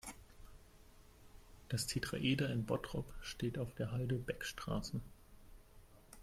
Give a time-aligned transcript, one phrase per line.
[1.69, 4.99] Das Tetraeder in Bottrop steht auf der Halde Beckstraße.